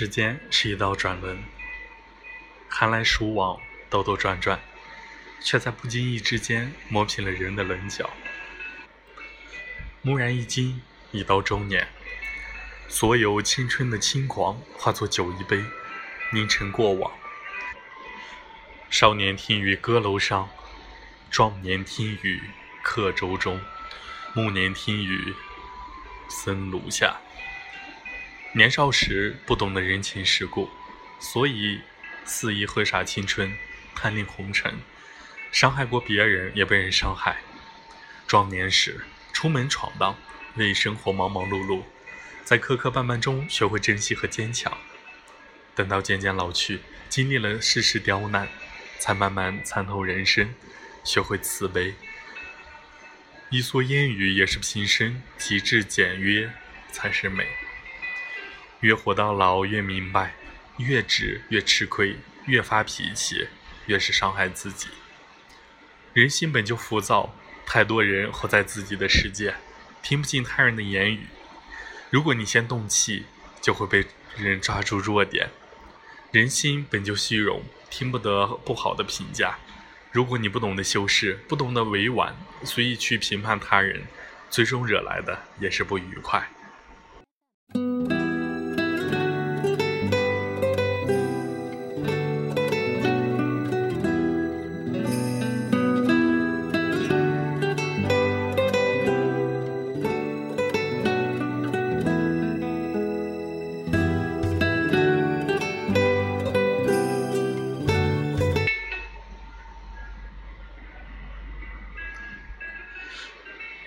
[0.00, 1.42] 时间是一道转轮，
[2.68, 3.58] 寒来暑往，
[3.90, 4.60] 兜兜转转，
[5.40, 8.08] 却在不经意之间磨平了人的棱角。
[10.02, 11.88] 蓦然一惊，已到中年，
[12.86, 15.64] 所有青春的轻狂化作酒一杯，
[16.32, 17.10] 凝成过往。
[18.88, 20.48] 少年听雨歌楼上，
[21.28, 22.40] 壮年听雨
[22.84, 23.60] 客舟中，
[24.32, 25.34] 暮年听雨
[26.28, 27.16] 僧庐下。
[28.54, 30.70] 年少时不懂得人情世故，
[31.20, 31.82] 所以
[32.24, 33.54] 肆意挥洒青春，
[33.94, 34.80] 贪恋红尘，
[35.52, 37.42] 伤害过别人，也被人伤害。
[38.26, 39.02] 壮年时
[39.34, 40.16] 出门闯荡，
[40.56, 41.82] 为生活忙忙碌碌，
[42.42, 44.78] 在磕磕绊绊中学会珍惜和坚强。
[45.74, 48.48] 等到渐渐老去，经历了世事刁难，
[48.98, 50.54] 才慢慢参透人生，
[51.04, 51.94] 学会慈悲。
[53.50, 56.50] 一蓑烟雨也是平生，极致简约
[56.90, 57.46] 才是美。
[58.80, 60.34] 越活到老，越明白，
[60.76, 63.48] 越值越吃亏，越发脾气，
[63.86, 64.88] 越是伤害自己。
[66.12, 67.34] 人心本就浮躁，
[67.66, 69.54] 太多人活在自己的世界，
[70.02, 71.26] 听不进他人的言语。
[72.10, 73.26] 如果你先动气，
[73.60, 74.06] 就会被
[74.36, 75.50] 人抓住弱点。
[76.30, 79.58] 人心本就虚荣，听不得不好的评价。
[80.12, 84.04] 如果你不懂得修饰，不懂得委婉，随意去评判他人，
[84.48, 86.48] 最终惹来的也是不愉快。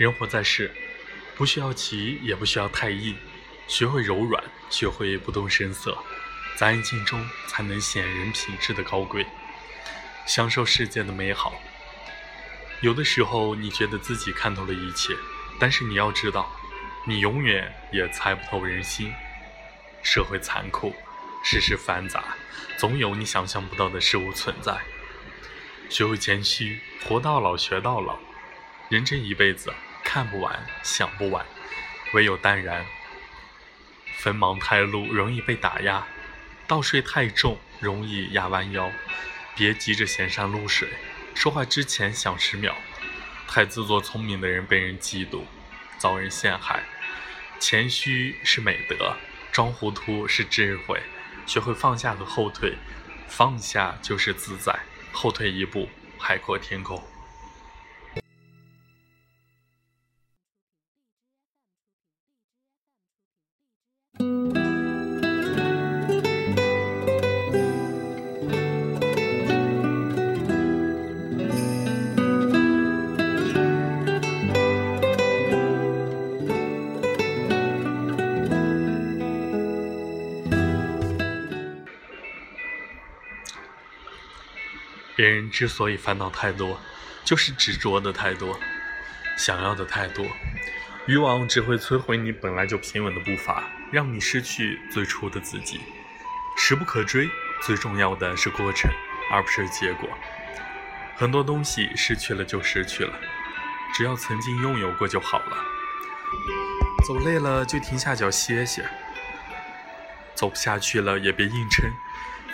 [0.00, 0.72] 人活在世，
[1.36, 3.14] 不需要急，也不需要太硬，
[3.68, 5.94] 学会柔软，学会不动声色，
[6.56, 9.26] 在安静中才能显人品质的高贵，
[10.26, 11.60] 享受世界的美好。
[12.80, 15.14] 有的时候，你觉得自己看透了一切，
[15.58, 16.50] 但是你要知道，
[17.06, 19.12] 你永远也猜不透人心。
[20.02, 20.94] 社会残酷，
[21.44, 22.24] 世事繁杂，
[22.78, 24.80] 总有你想象不到的事物存在。
[25.90, 28.18] 学会谦虚，活到老学到老，
[28.88, 29.70] 人这一辈子。
[30.12, 31.46] 看不完，想不完，
[32.14, 32.84] 唯有淡然。
[34.16, 36.02] 锋芒太露，容易被打压；
[36.66, 38.90] 倒睡太重，容易压弯腰。
[39.54, 40.88] 别急着显山露水，
[41.32, 42.74] 说话之前想十秒。
[43.46, 45.44] 太自作聪明的人被人嫉妒，
[45.96, 46.82] 遭人陷害。
[47.60, 49.14] 谦虚是美德，
[49.52, 51.00] 装糊涂是智慧。
[51.46, 52.76] 学会放下和后退，
[53.28, 54.76] 放下就是自在，
[55.12, 55.88] 后退一步，
[56.18, 57.00] 海阔天空。
[85.20, 86.80] 别人之所以烦恼太多，
[87.26, 88.58] 就是执着的太多，
[89.36, 90.26] 想要的太多。
[91.04, 95.82] 欲望只会摧毁你本来就平稳的步伐，让你失去最初的自己。
[96.56, 97.28] 时不可追，
[97.60, 98.90] 最重要的是过程，
[99.30, 100.08] 而不是结果。
[101.16, 103.12] 很多东西失去了就失去了，
[103.92, 105.56] 只要曾经拥有过就好了。
[107.06, 108.88] 走累了就停下脚歇歇，
[110.34, 111.90] 走不下去了也别硬撑。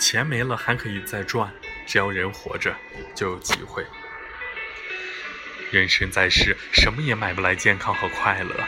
[0.00, 1.48] 钱没了还可以再赚。
[1.86, 2.76] 只要人活着，
[3.14, 3.86] 就有机会。
[5.70, 8.64] 人生在世，什么也买不来健康和快乐。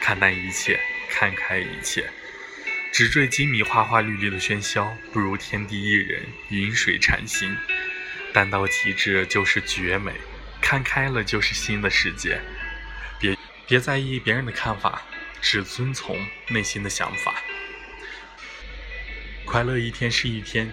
[0.00, 0.80] 看淡一切，
[1.10, 2.10] 看开一切。
[2.92, 7.54] 只追金迷花花绿绿的喧嚣，不如天地一人，云水禅心。
[8.32, 10.12] 淡到极致就是绝美，
[10.60, 12.40] 看开了就是新的世界。
[13.18, 13.36] 别
[13.66, 15.02] 别在意别人的看法，
[15.40, 17.34] 只遵从内心的想法。
[19.44, 20.70] 快乐一天是一天。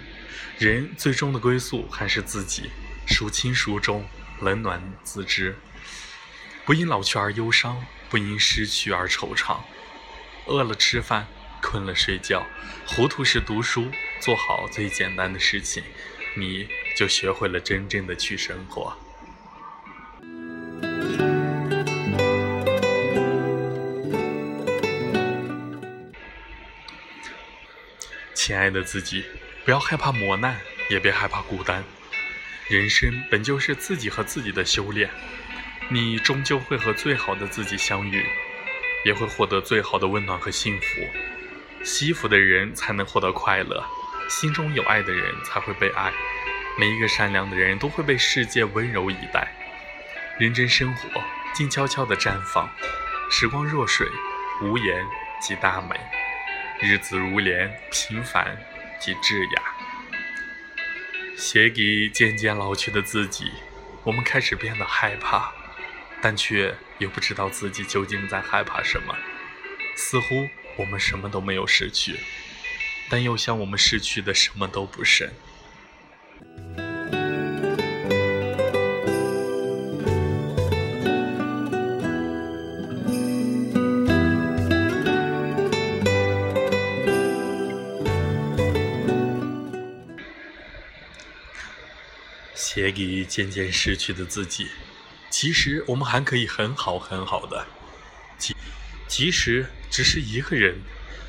[0.58, 2.70] 人最终的归宿还是自己，
[3.08, 4.06] 孰轻孰重，
[4.42, 5.56] 冷暖自知。
[6.66, 9.58] 不因老去而忧伤，不因失去而惆怅。
[10.46, 11.28] 饿了吃饭，
[11.62, 12.46] 困了睡觉，
[12.86, 13.92] 糊涂时读书，
[14.22, 15.84] 做好最简单的事情，
[16.38, 18.98] 你就学会了真正的去生活。
[28.34, 29.24] 亲爱的自己。
[29.66, 31.84] 不要害怕磨难，也别害怕孤单。
[32.68, 35.10] 人生本就是自己和自己的修炼，
[35.90, 38.26] 你终究会和最好的自己相遇，
[39.06, 40.86] 也会获得最好的温暖和幸福。
[41.82, 43.82] 惜福的人才能获得快乐，
[44.30, 46.12] 心中有爱的人才会被爱。
[46.78, 49.48] 每一个善良的人都会被世界温柔以待。
[50.40, 51.22] 认真生活，
[51.54, 52.70] 静悄悄地绽放。
[53.32, 54.08] 时光若水，
[54.62, 55.06] 无言
[55.42, 55.96] 即大美；
[56.82, 58.58] 日子如莲，平凡
[59.04, 59.62] 其智雅。
[61.36, 63.52] 写给渐渐老去的自己，
[64.06, 65.52] 我们开始变得害怕，
[66.22, 69.14] 但却又不知道自己究竟在害怕什么。
[69.98, 70.48] 似乎
[70.78, 72.18] 我们什么都没有失去，
[73.10, 75.34] 但又像我们失去的什么都不是。
[92.74, 94.68] 写给渐渐失去的自己，
[95.30, 97.68] 其实我们还可以很好很好的。
[98.40, 98.56] 即
[99.08, 100.82] 即使只是一个人，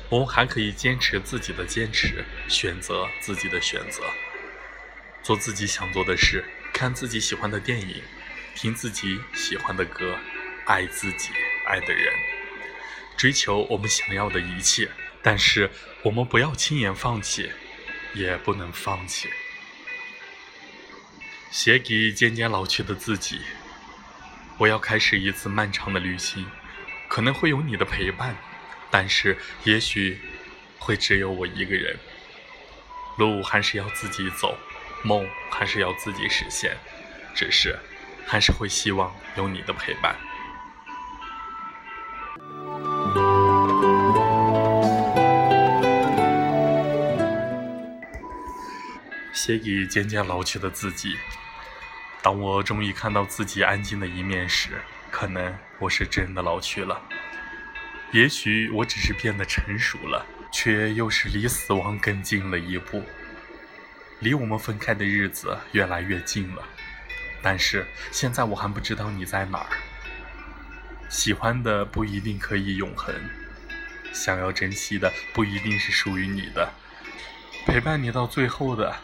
[0.09, 4.01] 我们还可以坚持自己的坚持，选择自己的选择，
[5.21, 6.43] 做自己想做的事，
[6.73, 8.01] 看自己喜欢的电影，
[8.55, 10.17] 听自己喜欢的歌，
[10.65, 11.29] 爱自己
[11.67, 12.11] 爱的人，
[13.15, 14.89] 追求我们想要的一切。
[15.21, 15.69] 但是
[16.01, 17.51] 我们不要轻言放弃，
[18.15, 19.29] 也不能放弃。
[21.55, 23.39] 写给渐渐老去的自己，
[24.57, 26.45] 我要开始一次漫长的旅行，
[27.07, 28.35] 可能会有你的陪伴，
[28.91, 30.19] 但是也许
[30.77, 31.97] 会只有我一个人。
[33.17, 34.57] 路还是要自己走，
[35.01, 36.75] 梦还是要自己实现，
[37.33, 37.79] 只是
[38.27, 40.13] 还是会希望有你的陪伴。
[49.33, 51.15] 写给渐渐老去的自己。
[52.25, 54.81] 当我终于看到自己安静的一面时，
[55.11, 56.99] 可能我是真的老去了。
[58.11, 63.03] 也许我只是变得成熟了，却又是离死亡更近了一步。
[64.21, 66.63] 离我们分开的日子越来越近了，
[67.43, 69.69] 但是现在我还不知道你在哪儿。
[71.07, 73.13] 喜欢的不一定可以永恒，
[74.11, 76.73] 想要珍惜的不一定是属于你的，
[77.67, 78.95] 陪伴你到最后的。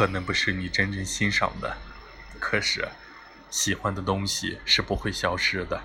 [0.00, 1.76] 可能不是你真正欣赏的，
[2.38, 2.88] 可是
[3.50, 5.78] 喜欢的东西是不会消失的，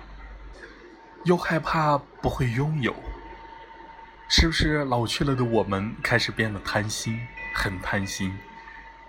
[1.26, 2.94] 又害怕不会拥有，
[4.30, 7.20] 是不是老去了的我们开始变得贪心，
[7.52, 8.34] 很贪心，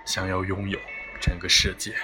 [0.04, 0.78] 想要拥有
[1.22, 1.96] 整个世界？